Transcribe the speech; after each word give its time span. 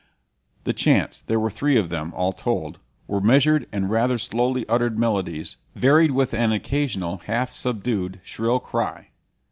The 0.63 0.73
chants 0.73 1.21
there 1.21 1.39
were 1.39 1.51
three 1.51 1.77
of 1.77 1.89
them, 1.89 2.11
all 2.15 2.33
told 2.33 2.79
were 3.05 3.21
measured 3.21 3.67
and 3.71 3.87
rather 3.91 4.17
slowly 4.17 4.67
uttered 4.67 4.97
melodies, 4.97 5.57
varied 5.75 6.09
with 6.09 6.33
an 6.33 6.51
occasional 6.51 7.17
half 7.27 7.51
subdued 7.51 8.19
shrill 8.23 8.59
cry. 8.59 9.09